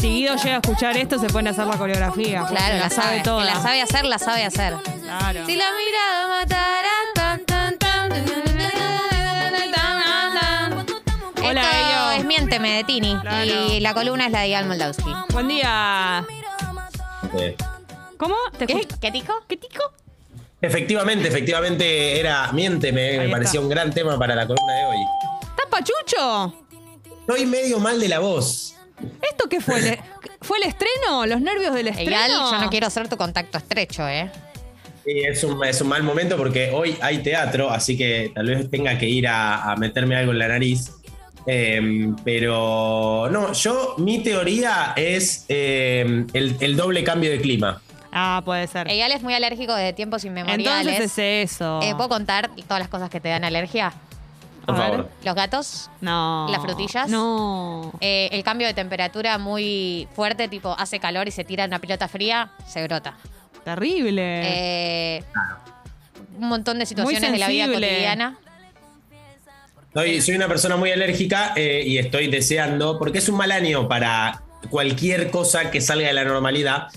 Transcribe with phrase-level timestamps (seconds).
[0.00, 2.44] Si Guido llega a escuchar esto, se pone a hacer la coreografía.
[2.48, 3.44] Claro, la sabe Que toda.
[3.44, 4.74] la sabe hacer, la sabe hacer.
[5.02, 5.44] Claro.
[5.46, 6.88] Si la mirada matará.
[7.14, 8.10] tan, tan, tan,
[11.42, 12.10] Hola, Esto Ello.
[12.20, 13.16] es Miénteme de Tini.
[13.20, 13.44] Claro.
[13.44, 15.12] Y la columna es la de Ian Moldavsky.
[15.32, 16.24] Buen día.
[18.16, 18.34] ¿Cómo?
[18.58, 18.86] ¿Te ¿Qué?
[19.00, 19.34] ¿Qué tico?
[19.48, 19.82] ¿Qué tico?
[20.62, 23.36] Efectivamente, efectivamente era Miénteme, Ahí me está.
[23.36, 24.96] parecía un gran tema para la columna de hoy.
[25.42, 26.54] ¿Estás pachucho?
[27.20, 28.74] Estoy medio mal de la voz.
[29.22, 29.80] ¿Esto qué fue?
[29.80, 30.00] ¿Le-
[30.42, 31.26] ¿Fue el estreno?
[31.26, 32.10] ¿Los nervios del estreno?
[32.10, 34.30] Igual yo no quiero ser tu contacto estrecho, ¿eh?
[35.04, 38.70] Sí, es un, es un mal momento porque hoy hay teatro, así que tal vez
[38.70, 40.90] tenga que ir a, a meterme algo en la nariz.
[41.46, 47.80] Eh, pero no, yo, mi teoría es eh, el, el doble cambio de clima.
[48.12, 48.88] Ah, puede ser.
[48.90, 50.94] Eyal es muy alérgico desde tiempos inmemoriales.
[50.94, 51.80] Entonces es eso.
[51.82, 53.92] Eh, ¿Puedo contar todas las cosas que te dan alergia?
[54.72, 54.90] Por A ver.
[54.98, 55.10] favor.
[55.24, 56.46] Los gatos, No.
[56.50, 57.08] ¿Las frutillas?
[57.08, 57.92] No.
[58.00, 62.08] eh, el cambio de temperatura muy fuerte, tipo hace calor y se tira una pelota
[62.08, 63.16] fría, se brota.
[63.64, 64.40] Terrible.
[64.44, 65.24] Eh,
[66.38, 67.88] un montón de situaciones de la vida sensible.
[67.88, 68.38] cotidiana.
[69.92, 73.88] Soy, soy una persona muy alérgica eh, y estoy deseando, porque es un mal año
[73.88, 76.88] para cualquier cosa que salga de la normalidad.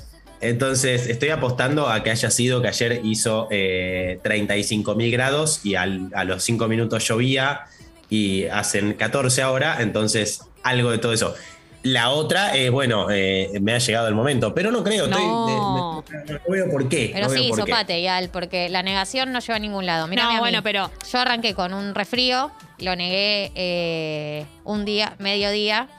[0.43, 5.75] Entonces estoy apostando a que haya sido que ayer hizo eh, 35 mil grados y
[5.75, 7.61] al- a los 5 minutos llovía
[8.09, 11.33] y hacen 14 ahora, entonces algo de todo eso.
[11.81, 16.01] La otra es, bueno, eh, me ha llegado el momento, pero no creo, estoy, No.
[16.07, 17.11] de- de- no veo por qué.
[17.13, 17.55] Pero no sí, qué.
[17.57, 20.07] sopate, Eyal, porque la negación no lleva a ningún lado.
[20.07, 20.39] Mirame No, mí.
[20.39, 25.89] bueno, pero- Yo arranqué con un resfrío, lo negué eh, un día, mediodía.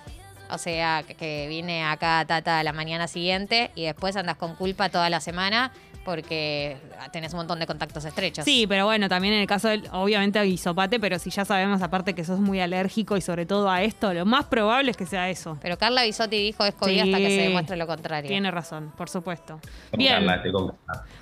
[0.55, 4.88] O sea, que, vine acá a Tata la mañana siguiente y después andas con culpa
[4.88, 5.72] toda la semana
[6.05, 6.77] porque
[7.12, 8.44] tenés un montón de contactos estrechos.
[8.44, 11.80] Sí, pero bueno, también en el caso del, obviamente hay hisopate, pero si ya sabemos
[11.80, 15.06] aparte que sos muy alérgico y sobre todo a esto, lo más probable es que
[15.06, 15.56] sea eso.
[15.62, 17.00] Pero Carla Bisotti dijo es COVID Sí.
[17.00, 18.28] hasta que se demuestre lo contrario.
[18.28, 19.58] Tiene razón, por supuesto.
[19.92, 20.27] Bien.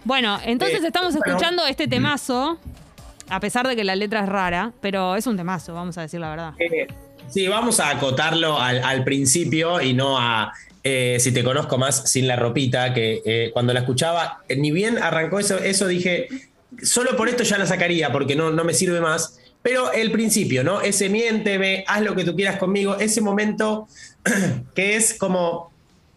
[0.04, 1.26] Bueno, entonces Eh, estamos bueno.
[1.32, 2.58] escuchando este temazo,
[3.28, 6.18] a pesar de que la letra es rara, pero es un temazo, vamos a decir
[6.18, 6.54] la verdad.
[6.58, 6.88] Eh,
[7.30, 10.52] Sí, vamos a acotarlo al, al principio y no a
[10.84, 14.70] eh, si te conozco más sin la ropita, que eh, cuando la escuchaba, eh, ni
[14.72, 16.28] bien arrancó eso, eso dije,
[16.82, 19.38] solo por esto ya la sacaría porque no, no me sirve más.
[19.62, 20.80] Pero el principio, ¿no?
[20.80, 23.86] Ese miénteme, haz lo que tú quieras conmigo, ese momento
[24.74, 25.70] que es como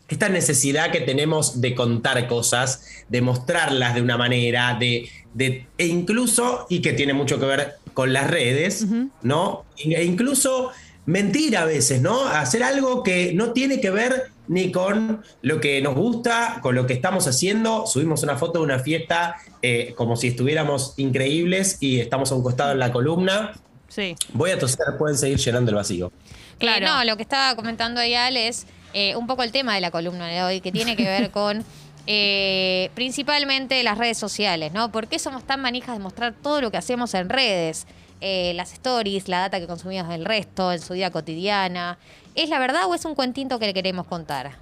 [0.07, 5.85] esta necesidad que tenemos de contar cosas, de mostrarlas de una manera, de, de- e
[5.85, 8.85] incluso, y que tiene mucho que ver con las redes,
[9.21, 9.63] ¿no?
[9.77, 10.71] E incluso
[11.05, 12.25] mentir a veces, ¿no?
[12.25, 16.85] Hacer algo que no tiene que ver ni con lo que nos gusta, con lo
[16.85, 17.87] que estamos haciendo.
[17.87, 22.43] Subimos una foto de una fiesta eh, como si estuviéramos increíbles y estamos a un
[22.43, 23.53] costado en la columna.
[23.87, 24.15] Sí.
[24.33, 26.11] Voy a toser, pueden seguir llenando el vacío.
[26.59, 26.85] Claro.
[26.85, 29.91] Eh, no, lo que estaba comentando Eyal es eh, un poco el tema de la
[29.91, 31.63] columna de hoy, que tiene que ver con
[32.07, 34.91] eh, principalmente las redes sociales, ¿no?
[34.91, 37.87] ¿Por qué somos tan manijas de mostrar todo lo que hacemos en redes?
[38.21, 41.97] Eh, las stories, la data que consumimos del resto, en su vida cotidiana.
[42.33, 44.57] ¿Es la verdad o es un cuentito que le queremos contar?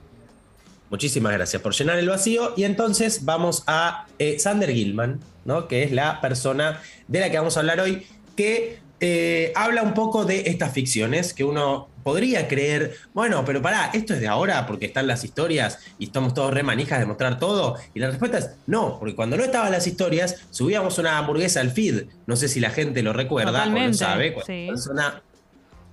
[0.89, 2.53] Muchísimas gracias por llenar el vacío.
[2.55, 5.67] Y entonces vamos a eh, Sander Gilman, ¿no?
[5.67, 8.05] que es la persona de la que vamos a hablar hoy,
[8.35, 13.89] que eh, habla un poco de estas ficciones que uno podría creer, bueno, pero pará,
[13.93, 17.39] esto es de ahora porque están las historias y estamos todos re manijas de mostrar
[17.39, 17.77] todo.
[17.93, 21.71] Y la respuesta es no, porque cuando no estaban las historias, subíamos una hamburguesa al
[21.71, 22.05] feed.
[22.27, 24.33] No sé si la gente lo recuerda o lo Totalmente, sabe.
[24.33, 25.23] Cuando una persona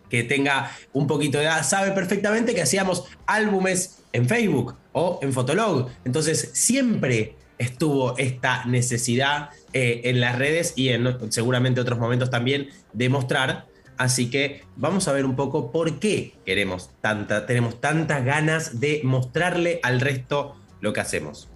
[0.08, 5.32] que tenga un poquito de edad sabe perfectamente que hacíamos álbumes en Facebook o en
[5.32, 5.88] Fotolog.
[6.04, 12.68] Entonces siempre estuvo esta necesidad eh, en las redes y en seguramente otros momentos también
[12.92, 13.66] de mostrar.
[14.00, 19.02] Así que vamos a ver un poco por qué queremos tanta, tenemos tantas ganas de
[19.04, 21.50] mostrarle al resto lo que hacemos.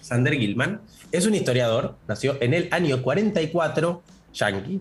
[0.00, 0.80] Sander Gilman
[1.12, 4.02] es un historiador, nació en el año 44,
[4.34, 4.80] yankee,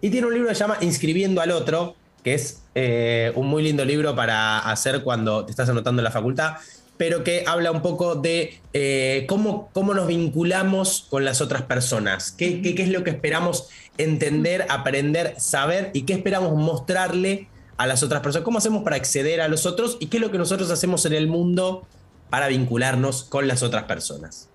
[0.00, 3.64] y tiene un libro que se llama Inscribiendo al Otro, que es eh, un muy
[3.64, 6.54] lindo libro para hacer cuando te estás anotando en la facultad,
[6.98, 12.32] pero que habla un poco de eh, cómo, cómo nos vinculamos con las otras personas,
[12.32, 17.86] qué, qué- qué es lo que esperamos entender, aprender, saber y qué esperamos mostrarle a
[17.86, 20.38] las otras personas, cómo hacemos para acceder a los otros y qué es lo que
[20.38, 21.86] nosotros hacemos en el mundo
[22.30, 24.48] para vincularnos con las otras personas.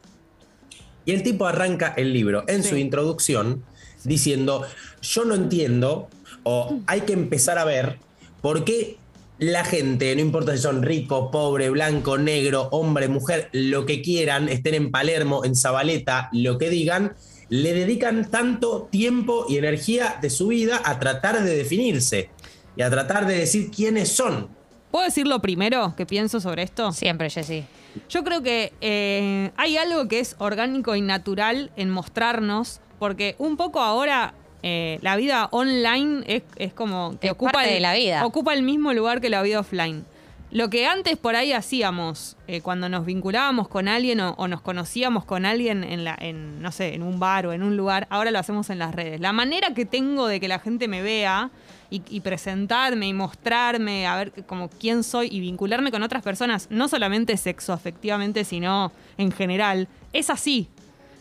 [1.05, 2.69] Y el tipo arranca el libro en Sí.
[2.69, 3.63] su introducción
[4.03, 4.65] diciendo,
[5.01, 6.09] yo no entiendo
[6.43, 7.97] o hay que empezar a ver
[8.41, 8.97] por qué
[9.43, 14.47] la gente, no importa si son rico, pobre, blanco, negro, hombre, mujer, lo que quieran,
[14.47, 17.15] estén en Palermo, en Zabaleta, lo que digan,
[17.49, 22.29] le dedican tanto tiempo y energía de su vida a tratar de definirse
[22.77, 24.47] y a tratar de decir quiénes son.
[24.91, 26.93] ¿Puedo decir lo primero que pienso sobre esto?
[26.93, 27.65] Siempre, Jessy.
[28.09, 33.57] Yo creo que eh, hay algo que es orgánico y natural en mostrarnos, porque un
[33.57, 37.79] poco ahora eh, la vida online es, es como que Es ocupa parte el, de
[37.81, 38.25] la vida.
[38.25, 40.05] ocupa el mismo lugar que la vida offline.
[40.51, 44.61] Lo que antes por ahí hacíamos, eh, cuando nos vinculábamos con alguien o, o nos
[44.61, 48.05] conocíamos con alguien en, la, en, no sé, en un bar o en un lugar,
[48.11, 49.19] ahora lo hacemos en las redes.
[49.19, 51.49] La manera que tengo de que la gente me vea
[51.89, 56.67] y, y presentarme y mostrarme, a ver como quién soy y vincularme con otras personas,
[56.69, 60.69] no solamente sexo afectivamente, sino en general, es así.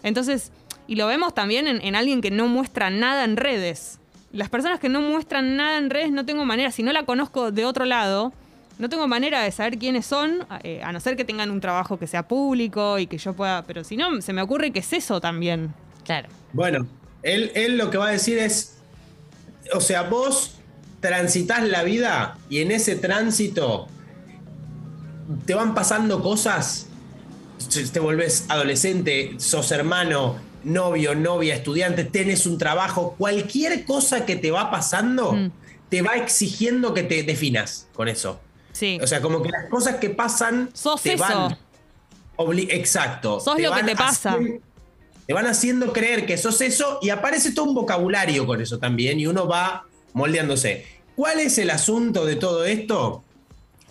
[0.02, 0.52] Entonces,
[0.86, 3.98] y lo vemos también en, en alguien que no muestra nada en redes.
[4.32, 7.50] Las personas que no muestran nada en redes no tengo manera, si no la conozco
[7.52, 8.32] de otro lado,
[8.78, 11.98] no tengo manera de saber quiénes son, eh, a no ser que tengan un trabajo
[11.98, 14.92] que sea público y que yo pueda, pero si no, se me ocurre que es
[14.92, 15.74] eso también.
[16.04, 16.28] Claro.
[16.52, 16.86] Bueno,
[17.22, 18.78] él, él lo que va a decir es,
[19.74, 20.56] o sea, vos
[21.00, 23.88] transitas la vida y en ese tránsito
[25.46, 26.88] te van pasando cosas,
[27.92, 34.50] te volvés adolescente, sos hermano, novio, novia, estudiante, tenés un trabajo, cualquier cosa que te
[34.50, 35.50] va pasando, Mm.
[35.88, 38.40] te va exigiendo que te definas con eso.
[38.72, 38.98] Sí.
[39.02, 41.22] O sea, como que las cosas que pasan Sos te eso.
[41.24, 41.58] van.
[42.36, 43.38] obli- Exacto.
[43.40, 44.38] Sos lo que te pasa.
[45.26, 49.20] Te van haciendo creer que sos eso y aparece todo un vocabulario con eso también
[49.20, 50.84] y uno va moldeándose.
[51.14, 53.22] ¿Cuál es el asunto de todo esto?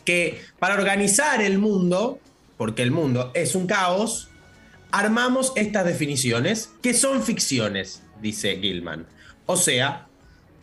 [0.04, 2.20] Que para organizar el mundo,
[2.58, 4.30] porque el mundo es un caos,
[4.92, 9.06] armamos estas definiciones que son ficciones, dice Gilman.
[9.46, 10.08] O sea,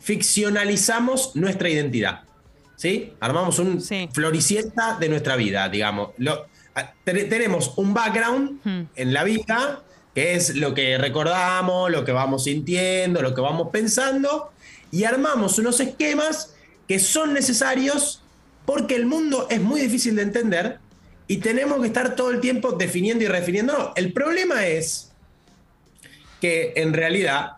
[0.01, 2.21] ficcionalizamos nuestra identidad.
[2.77, 3.13] ¿Sí?
[3.19, 4.09] Armamos un Sí.
[4.13, 6.11] floricienta de nuestra vida, digamos.
[6.19, 6.47] Lo-
[7.05, 8.83] tenemos un background Hmm.
[8.95, 9.83] en la vida,
[10.15, 14.53] que es lo que recordamos, lo que vamos sintiendo, lo que vamos pensando,
[14.93, 16.55] y armamos unos esquemas
[16.87, 18.23] que son necesarios
[18.65, 20.79] porque el mundo es muy difícil de entender
[21.29, 23.73] y tenemos que estar todo el tiempo definiendo y redefiniendo.
[23.77, 25.13] No, el problema es
[26.41, 27.53] que en realidad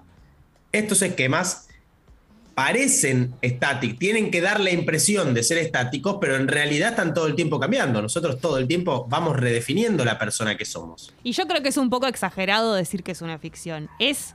[0.72, 1.68] estos esquemas
[2.54, 7.26] parecen estáticos, tienen que dar la impresión de ser estáticos, pero en realidad están todo
[7.26, 8.02] el tiempo cambiando.
[8.02, 11.14] Nosotros todo el tiempo vamos redefiniendo la persona que somos.
[11.22, 13.88] Y yo creo que es un poco exagerado decir que es una ficción.
[13.98, 14.34] Es.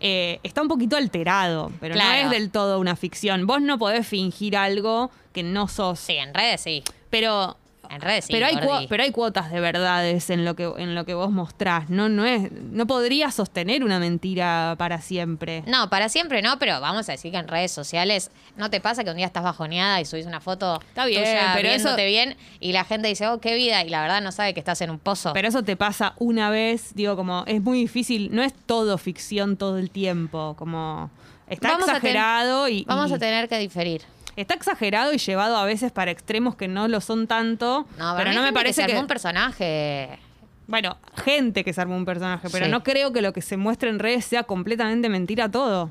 [0.00, 3.46] eh, está un poquito alterado, pero no es del todo una ficción.
[3.46, 5.98] Vos no podés fingir algo que no sos.
[5.98, 6.82] Sí, en redes sí.
[7.10, 7.56] Pero.
[7.90, 8.32] En redes sí.
[8.32, 11.88] pero, hay pero hay cuotas de verdades en lo que, en lo que vos mostrás.
[11.88, 15.62] No, no, es, no podría sostener una mentira para siempre.
[15.66, 19.04] No, para siempre no, pero vamos a decir que en redes sociales no te pasa
[19.04, 22.06] que un día estás bajoneada y subís una foto Está bien, tuya pero eso- viéndote
[22.06, 24.80] bien y la gente dice, oh, qué vida, y la verdad no sabe que estás
[24.82, 25.32] en un pozo.
[25.32, 29.56] Pero eso te pasa una vez, digo, como es muy difícil, no es todo ficción
[29.56, 31.10] todo el tiempo, como
[31.48, 34.02] está Vamos a ten- exagerado y, Vamos y- a tener que diferir.
[34.40, 38.30] Está exagerado y llevado a veces para extremos que no lo son tanto, No, pero
[38.32, 40.18] no me gente parece se que, armó un personaje.
[40.66, 42.70] bueno, gente que se armó un personaje, pero Sí.
[42.70, 45.90] no creo que lo que se muestre en redes sea completamente mentira todo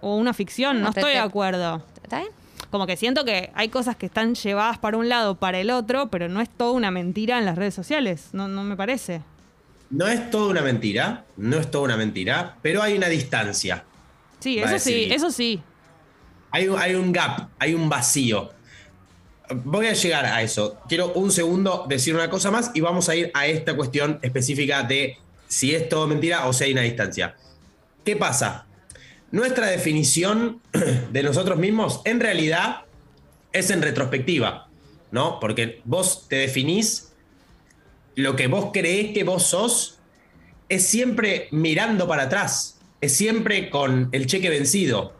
[0.00, 1.82] o una ficción, No, no te- estoy te- de acuerdo.
[2.02, 2.30] ¿Está bien?
[2.70, 6.08] Como que siento que hay cosas que están llevadas para un lado, para el otro,
[6.10, 9.22] pero no es toda una mentira en las redes sociales, no, no me parece.
[9.90, 13.84] No es toda una mentira, no es toda una mentira, pero hay una distancia.
[14.40, 15.62] Sí, eso sí, eso sí.
[16.50, 18.50] Hay, un- gap, hay un vacío.
[19.64, 20.78] Voy a llegar a eso.
[20.88, 24.82] Quiero un segundo decir una cosa más y vamos a ir a esta cuestión específica
[24.82, 27.34] de si es todo mentira o si hay una distancia.
[28.04, 28.66] ¿Qué pasa?
[29.30, 30.60] Nuestra definición
[31.12, 32.82] de nosotros mismos en realidad
[33.52, 34.68] es en retrospectiva,
[35.10, 35.40] ¿no?
[35.40, 37.12] Porque vos te definís
[38.14, 39.98] lo que vos creés que vos sos
[40.68, 45.14] es siempre mirando para atrás, es siempre con el cheque vencido,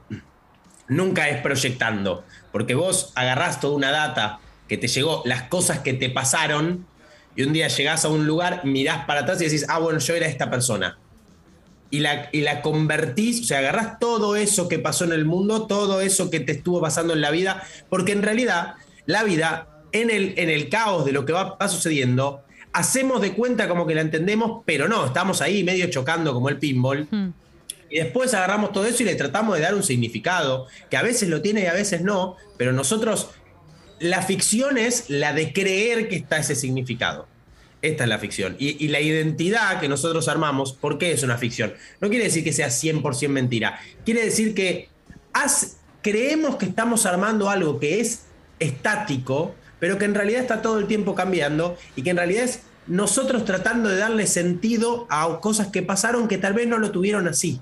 [0.89, 5.95] nunca es proyectando, porque vos agarrás toda una data que te llegó, las cosas que
[5.95, 6.87] te pasaron,
[7.35, 10.15] y un día llegás a un lugar, mirás para atrás y decís, ah, bueno, yo
[10.15, 10.99] era esta persona.
[11.91, 15.67] Y la, y la convertís, o sea, agarrás todo eso que pasó en el mundo,
[15.67, 18.75] todo eso que te estuvo pasando en la vida, porque en realidad
[19.07, 22.43] la vida, en el, en el caos de lo que va, sucediendo,
[22.73, 26.59] hacemos de cuenta como que la entendemos, pero no, estamos ahí medio chocando como el
[26.59, 27.07] pinball.
[27.11, 27.31] Hmm.
[27.91, 31.29] Y después agarramos todo eso y le tratamos de dar un significado, que a veces
[31.29, 33.31] lo tiene y a veces no, pero nosotros,
[33.99, 37.27] la ficción es la de creer que está ese significado.
[37.81, 38.57] Esta es la ficción.
[38.59, 41.75] Y, la identidad que nosotros armamos, ¿por qué es una ficción?
[42.01, 43.79] No quiere decir que sea 100% mentira.
[44.05, 44.89] Quiere decir que
[46.03, 48.25] creemos que estamos armando algo que es
[48.59, 52.63] estático, pero que en realidad está todo el tiempo cambiando y que en realidad es
[52.89, 57.29] nosotros tratando de darle sentido a cosas que pasaron que tal vez no lo tuvieron
[57.29, 57.61] así.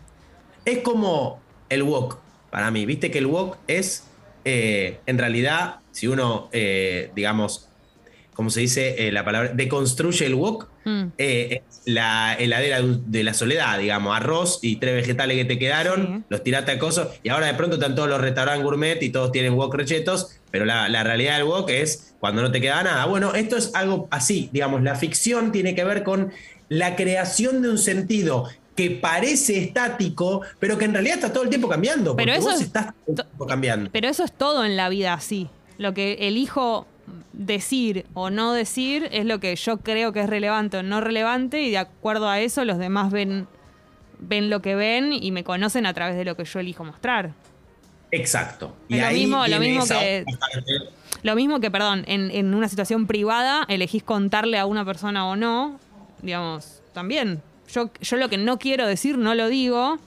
[0.66, 2.18] Es como el wok,
[2.50, 2.84] para mí.
[2.84, 4.04] Viste que el wok es,
[4.44, 7.68] eh, en realidad, si uno, eh, digamos,
[8.34, 11.06] como se dice eh, la palabra, deconstruye el wok, Mm.
[11.18, 16.24] es la heladera de la soledad, digamos, arroz y tres vegetales que te quedaron, Sí.
[16.28, 19.32] los tiraste a coso, y ahora de pronto están todos los restaurantes gourmet y todos
[19.32, 23.04] tienen wok rechetos, pero la, la realidad del wok es cuando no te queda nada.
[23.06, 26.30] Bueno, esto es algo así, digamos, la ficción tiene que ver con
[26.68, 31.48] la creación de un sentido que parece estático, pero que en realidad está todo el
[31.48, 33.90] tiempo cambiando, Pero eso vos es- estás todo el tiempo cambiando.
[33.90, 35.48] Pero eso es todo en la vida así.
[35.78, 36.86] Lo que elijo
[37.32, 41.62] decir o no decir es lo que yo creo que es relevante o no relevante
[41.62, 43.46] y de acuerdo a eso los demás ven,
[44.18, 47.32] ven lo que ven y me conocen a través de lo que yo elijo mostrar.
[48.10, 48.74] Exacto.
[48.88, 50.24] Es lo mismo- lo mismo que-.
[51.22, 55.34] Lo mismo que, perdón, en, en una situación privada elegís contarle a una persona o
[55.36, 55.78] no,
[56.22, 57.42] digamos, también.
[57.76, 59.98] Yo, yo lo que no quiero decir no lo digo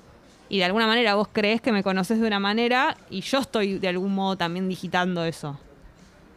[0.50, 3.78] y de alguna manera vos crees que me conoces de una manera y yo estoy
[3.78, 5.60] de algún modo también digitando eso.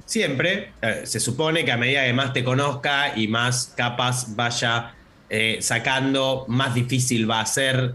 [0.05, 4.95] Siempre eh, se supone que a medida que más te conozca y más capas vaya
[5.31, 7.95] eh, sacando, más difícil va a ser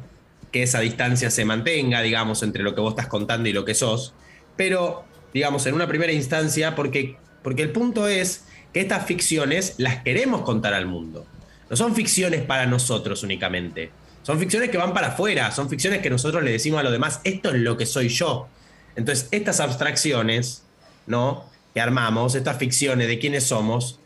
[0.51, 3.75] que esa distancia se mantenga, digamos, entre lo que vos estás contando y lo que
[3.75, 4.15] sos.
[4.55, 10.01] Pero, digamos, en una primera instancia, porque, porque el punto es que estas ficciones las
[10.01, 11.27] queremos contar al mundo.
[11.69, 13.91] No son ficciones para nosotros únicamente.
[14.23, 17.21] Son ficciones que van para afuera, son ficciones que nosotros le decimos a los demás,
[17.23, 18.47] esto es lo que soy yo.
[18.95, 20.63] Entonces, estas abstracciones,
[21.05, 21.45] ¿no?
[21.73, 23.99] Que armamos, estas ficciones de quiénes somos,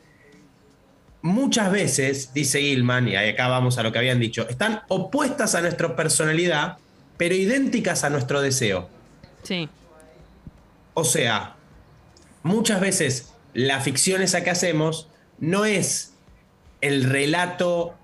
[1.22, 5.62] muchas veces, dice Gilman, y acá vamos a lo que habían dicho, están opuestas a
[5.62, 6.78] nuestra personalidad,
[7.18, 8.90] pero idénticas a nuestro deseo.
[9.44, 9.70] Sí.
[10.94, 11.56] O sea,
[12.44, 15.08] muchas veces la ficción esa que hacemos
[15.40, 16.11] no es
[16.82, 17.96] el relato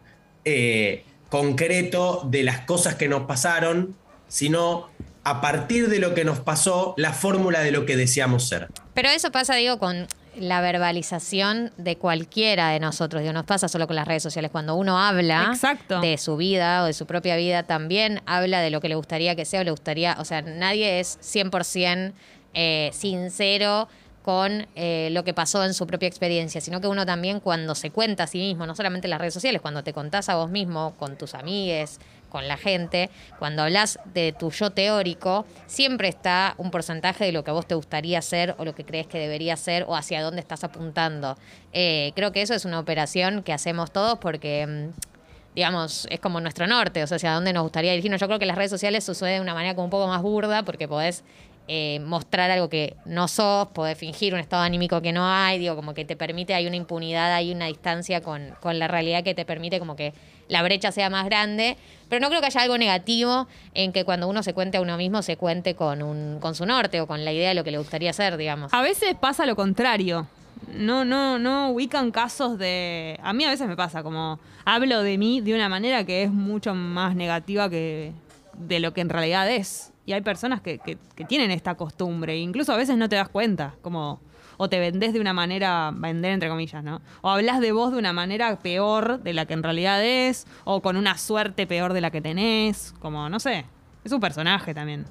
[0.46, 3.96] eh, concreto de las cosas que nos pasaron,
[4.28, 4.90] sino
[5.24, 8.70] a partir de lo que nos pasó, la fórmula de lo que deseamos ser.
[8.94, 10.08] Pero eso pasa, digo, con
[10.40, 13.22] la verbalización de cualquiera de nosotros.
[13.22, 14.52] Digo, nos pasa solo con las redes sociales.
[14.52, 16.00] Cuando uno habla Exacto.
[16.00, 19.36] de su vida o de su propia vida, también habla de lo que le gustaría
[19.36, 20.16] que sea o le gustaría.
[20.20, 22.14] O sea, nadie es 100%
[22.54, 23.90] eh, sincero
[24.28, 27.92] con eh, lo que pasó en su propia experiencia, sino que uno también cuando se
[27.92, 30.50] cuenta a sí mismo, no solamente en las redes sociales, cuando te contás a vos
[30.50, 36.56] mismo, con tus amigues, con la gente, cuando hablas de tu yo teórico, siempre está
[36.58, 39.18] un porcentaje de lo que a vos te gustaría ser o lo que crees que
[39.18, 41.38] debería ser o hacia dónde estás apuntando.
[41.72, 44.68] Eh, creo que eso es una operación que hacemos todos porque...
[44.68, 45.18] mm,
[45.56, 48.22] digamos, es como nuestro norte, o sea, hacia dónde nos gustaría dirigirnos.
[48.22, 50.62] Yo creo que las redes sociales sucede de una manera como un poco más burda
[50.62, 51.24] porque podés
[51.68, 55.76] eh, mostrar algo que no sos, podés fingir un estado anímico que no hay, digo,
[55.76, 59.36] como que te permite, hay una impunidad, hay una distancia con, con la realidad que
[59.36, 60.14] te permite como que
[60.48, 61.78] la brecha sea más grande,
[62.10, 64.98] pero no creo que haya algo negativo en que cuando uno se cuente a uno
[64.98, 67.72] mismo se cuente con, un, con su norte o con la idea de lo que
[67.72, 68.74] le gustaría ser, digamos.
[68.74, 70.28] A veces pasa lo contrario.
[70.74, 73.20] No, no, no ubican casos de.
[73.22, 76.32] A mí a veces me pasa, como hablo de mí de una manera que es
[76.32, 78.12] mucho más negativa que
[78.58, 79.92] de lo que en realidad es.
[80.08, 82.38] Y hay personas que, que- que tienen esta costumbre.
[82.38, 83.76] Incluso a veces no te das cuenta.
[83.84, 84.20] Como.
[84.60, 87.00] O te vendés de una manera, vender entre comillas, ¿no?
[87.22, 90.82] O hablas de vos de una manera peor de la que en realidad es, o
[90.82, 93.66] con una suerte peor de la que tenés, como, no sé,
[94.04, 95.06] es un personaje también.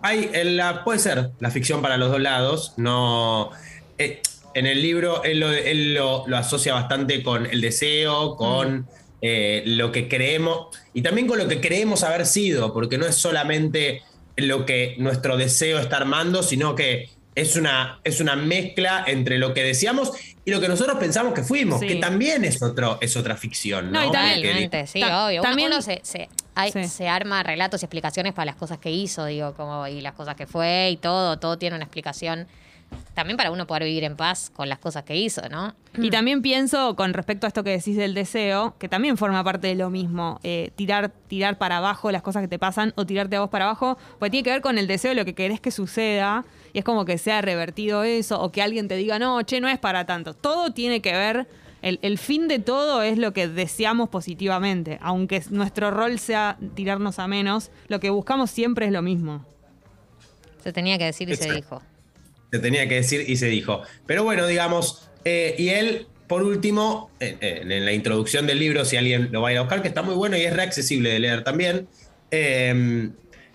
[0.00, 2.72] Hay, en la, puede ser la ficción para los dos lados.
[2.78, 3.50] No,
[3.98, 4.22] eh,
[4.54, 8.86] en el libro él, lo, él lo- lo asocia bastante con el deseo, con
[9.26, 13.14] eh, lo que creemos y también con lo que creemos haber sido, porque no es
[13.14, 14.02] solamente
[14.36, 19.54] lo que nuestro deseo está armando, sino que es una, es una mezcla entre lo
[19.54, 20.12] que deseamos
[20.44, 21.86] y lo que nosotros pensamos que fuimos, Sí.
[21.88, 23.90] que también es, otro, es otra ficción.
[23.90, 25.40] No, No, y también- Porque- sí, Ta- obvio.
[25.40, 26.84] Uno- también- uno, se, se, hay- Sí.
[26.84, 30.34] se arma relatos y explicaciones para las cosas que hizo, digo, como y las cosas
[30.36, 32.46] que fue y todo, todo tiene una explicación.
[33.14, 35.74] También para uno poder vivir en paz con las cosas que hizo, ¿no?
[35.96, 39.68] Y también pienso, con respecto a esto que decís del deseo, que también forma parte
[39.68, 43.36] de lo mismo, eh, tirar, tirar para abajo las cosas que te pasan o tirarte
[43.36, 45.60] a vos para abajo, pues tiene que ver con el deseo de lo que querés
[45.60, 49.40] que suceda, y es como que sea revertido eso, o que alguien te diga, no,
[49.42, 50.34] che, no es para tanto.
[50.34, 51.46] Todo tiene que ver,
[51.82, 57.20] el, el fin de todo es lo que deseamos positivamente, aunque nuestro rol sea tirarnos
[57.20, 59.44] a menos, lo que buscamos siempre es lo mismo.
[60.64, 61.82] Se tenía que decir y se dijo.
[62.52, 63.82] Se tenía que decir y se dijo.
[64.06, 68.84] Pero bueno, digamos, eh, y él, por último, en, en- en la introducción del libro,
[68.84, 71.18] si alguien lo va a ir buscar, que está muy bueno y es reaccesible de
[71.18, 71.88] leer también,
[72.30, 73.10] eh,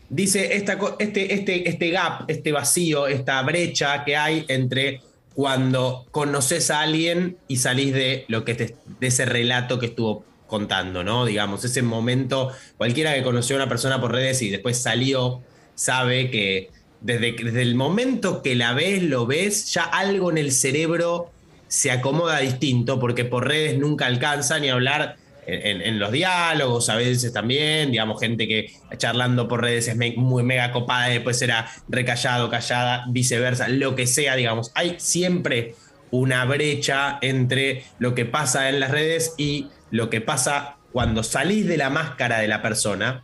[0.09, 5.01] dice este, este, este gap, este vacío, esta brecha que hay entre
[5.35, 11.03] cuando conoces a alguien y salís de lo que de ese relato que estuvo contando,
[11.03, 11.25] ¿no?
[11.25, 15.41] Digamos, ese momento, cualquiera que conoció a una persona por redes y después salió,
[15.75, 16.69] sabe que
[17.01, 21.31] desde, el momento que la ves, lo ves, ya algo en el cerebro
[21.67, 25.17] se acomoda distinto, porque por redes nunca alcanza ni hablar
[25.51, 30.71] en, los diálogos, a veces también, digamos, gente que charlando por redes es muy mega
[30.71, 34.71] copada y después será recallado, callada, viceversa, lo que sea, digamos.
[34.75, 35.73] Hay siempre
[36.11, 41.67] una brecha entre lo que pasa en las redes y lo que pasa cuando salís
[41.67, 43.23] de la máscara de la persona.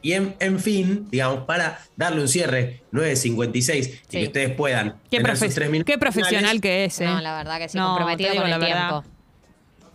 [0.00, 4.94] Y en, fin, digamos, para darle un cierre, 9.56, y que ustedes puedan.
[5.10, 5.18] Qué,
[5.84, 7.00] qué profesional que es.
[7.00, 7.04] ¿eh?
[7.04, 9.04] No, la verdad que sí, comprometido con el tiempo.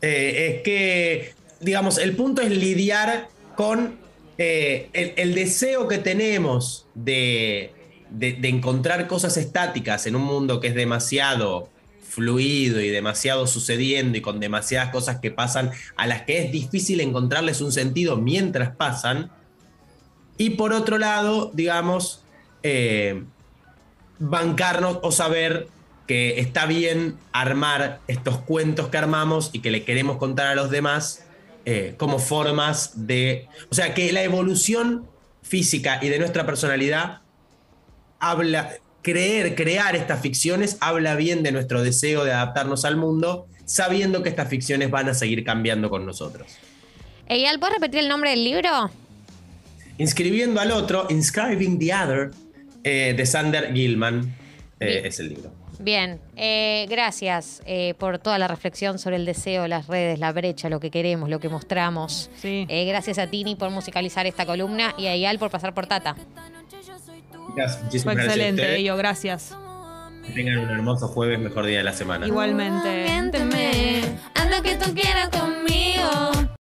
[0.02, 3.98] Eh, es que, digamos, el punto es lidiar con
[4.38, 7.72] eh, el, deseo que tenemos de,
[8.10, 11.70] de, encontrar cosas estáticas en un mundo que es demasiado
[12.14, 17.00] fluido y demasiado sucediendo y con demasiadas cosas que pasan a las que es difícil
[17.00, 19.32] encontrarles un sentido mientras pasan.
[20.38, 22.24] Y por otro lado, digamos,
[22.64, 23.24] eh,
[24.20, 25.68] bancarnos o saber
[26.08, 30.70] que está bien armar estos cuentos que armamos y que le queremos contar a los
[30.70, 31.26] demás
[31.66, 33.48] eh, como formas de...
[33.72, 35.08] O sea, que la evolución
[35.44, 37.22] física y de nuestra personalidad
[38.20, 44.24] habla, creer, crear estas ficciones habla bien de nuestro deseo de adaptarnos al mundo, sabiendo
[44.24, 46.48] que estas ficciones van a seguir cambiando con nosotros.
[47.28, 48.92] Eyal, ¿puedes repetir el nombre del libro?
[49.98, 52.32] Inscribiendo al otro, Inscribing the Other,
[52.84, 54.36] eh, de Sander Gilman,
[54.80, 55.52] eh, es el libro.
[55.80, 57.62] Bien, eh, gracias
[57.98, 61.40] por toda la reflexión sobre el deseo, las redes, la brecha, lo que queremos, lo
[61.40, 62.30] que mostramos.
[62.38, 62.66] Sí.
[62.70, 66.16] gracias a Tini por musicalizar esta columna y a Eyal por pasar por Tata.
[68.04, 69.56] Fue excelente, Ello, gracias.
[70.26, 72.28] Que tengan un hermoso jueves, mejor día de la semana.
[72.28, 73.10] Igualmente.
[73.10, 75.30] Anda que tú quieras